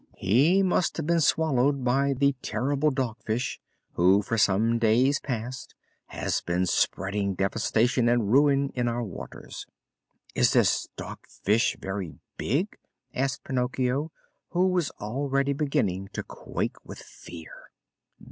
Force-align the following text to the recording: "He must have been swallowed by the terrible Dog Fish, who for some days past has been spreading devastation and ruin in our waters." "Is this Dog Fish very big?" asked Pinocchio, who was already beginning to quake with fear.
"He 0.17 0.63
must 0.63 0.97
have 0.97 1.05
been 1.05 1.19
swallowed 1.21 1.83
by 1.83 2.13
the 2.13 2.33
terrible 2.41 2.89
Dog 2.89 3.17
Fish, 3.23 3.61
who 3.93 4.23
for 4.23 4.35
some 4.35 4.79
days 4.79 5.19
past 5.19 5.75
has 6.07 6.41
been 6.41 6.65
spreading 6.65 7.35
devastation 7.35 8.09
and 8.09 8.31
ruin 8.31 8.71
in 8.73 8.87
our 8.87 9.03
waters." 9.03 9.67
"Is 10.33 10.53
this 10.53 10.87
Dog 10.97 11.27
Fish 11.27 11.77
very 11.79 12.15
big?" 12.35 12.77
asked 13.13 13.43
Pinocchio, 13.43 14.11
who 14.49 14.69
was 14.69 14.89
already 14.99 15.53
beginning 15.53 16.09
to 16.13 16.23
quake 16.23 16.83
with 16.83 16.97
fear. 16.97 17.69